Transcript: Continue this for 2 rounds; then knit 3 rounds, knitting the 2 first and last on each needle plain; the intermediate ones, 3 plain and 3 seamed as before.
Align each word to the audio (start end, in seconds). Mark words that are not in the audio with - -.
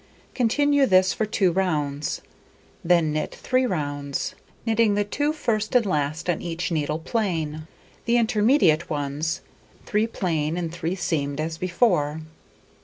Continue 0.33 0.87
this 0.87 1.13
for 1.13 1.27
2 1.27 1.51
rounds; 1.51 2.21
then 2.83 3.11
knit 3.13 3.35
3 3.35 3.67
rounds, 3.67 4.33
knitting 4.65 4.95
the 4.95 5.03
2 5.03 5.31
first 5.31 5.75
and 5.75 5.85
last 5.85 6.27
on 6.27 6.41
each 6.41 6.71
needle 6.71 6.97
plain; 6.97 7.67
the 8.05 8.17
intermediate 8.17 8.89
ones, 8.89 9.41
3 9.85 10.07
plain 10.07 10.57
and 10.57 10.71
3 10.73 10.95
seamed 10.95 11.39
as 11.39 11.59
before. 11.59 12.21